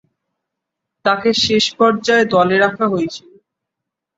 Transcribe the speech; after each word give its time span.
তাকে 1.05 1.29
শেষ 1.43 1.65
পর্যায়ে 1.79 2.25
দলে 2.33 2.55
রাখা 2.57 2.85
হয়েছিল। 2.87 3.29